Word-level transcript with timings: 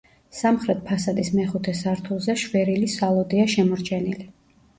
სამხრეთ 0.35 0.79
ფასადის 0.87 1.29
მეხუთე 1.39 1.73
სართულზე 1.81 2.35
შვერილი 2.45 2.91
სალოდეა 2.95 3.47
შემორჩენილი. 3.57 4.29